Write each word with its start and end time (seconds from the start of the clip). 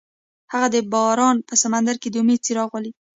هغه 0.51 0.67
د 0.75 0.77
باران 0.93 1.35
په 1.47 1.53
سمندر 1.63 1.95
کې 2.01 2.09
د 2.11 2.15
امید 2.23 2.39
څراغ 2.45 2.69
ولید. 2.73 2.95